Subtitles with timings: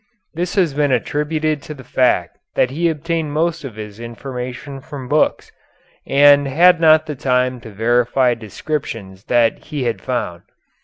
[0.33, 5.07] This has been attributed to the fact that he obtained most of his information from
[5.07, 5.51] books,
[6.07, 10.41] and had not the time to verify descriptions that he had found.